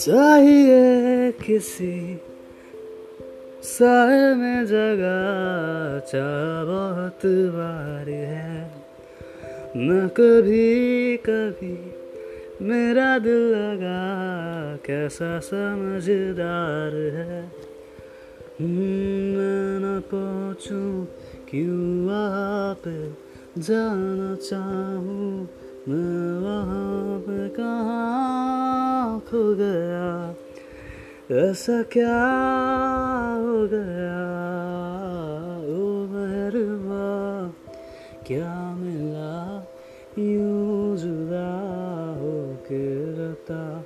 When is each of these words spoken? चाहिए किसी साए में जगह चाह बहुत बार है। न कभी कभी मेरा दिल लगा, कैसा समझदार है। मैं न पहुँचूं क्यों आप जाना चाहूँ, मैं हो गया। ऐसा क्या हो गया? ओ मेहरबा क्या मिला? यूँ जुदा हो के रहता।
चाहिए 0.00 1.32
किसी 1.44 1.96
साए 3.62 4.20
में 4.34 4.60
जगह 4.66 5.98
चाह 6.08 6.64
बहुत 6.64 7.26
बार 7.54 8.08
है। 8.08 8.62
न 9.76 10.08
कभी 10.16 11.16
कभी 11.16 11.76
मेरा 12.62 13.10
दिल 13.18 13.42
लगा, 13.54 14.00
कैसा 14.86 15.32
समझदार 15.40 16.96
है। 17.16 17.40
मैं 18.62 19.70
न 19.82 20.00
पहुँचूं 20.10 20.90
क्यों 21.50 22.08
आप 22.14 22.82
जाना 23.58 24.34
चाहूँ, 24.48 25.30
मैं 25.88 26.19
हो 29.32 29.54
गया। 29.54 30.34
ऐसा 31.50 31.82
क्या 31.82 32.18
हो 33.38 33.66
गया? 33.66 34.20
ओ 35.60 36.06
मेहरबा 36.06 37.06
क्या 38.26 38.74
मिला? 38.74 39.66
यूँ 40.18 40.96
जुदा 40.96 41.48
हो 42.20 42.54
के 42.54 43.12
रहता। 43.16 43.84